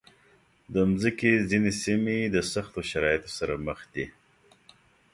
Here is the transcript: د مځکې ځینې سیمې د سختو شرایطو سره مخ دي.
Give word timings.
د 0.73 0.75
مځکې 0.89 1.31
ځینې 1.49 1.71
سیمې 1.83 2.17
د 2.35 2.37
سختو 2.51 2.79
شرایطو 2.89 3.29
سره 3.37 3.53
مخ 3.65 3.79
دي. 3.93 4.05